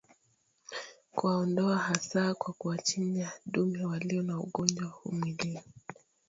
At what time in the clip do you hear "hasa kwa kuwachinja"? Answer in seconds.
1.77-3.31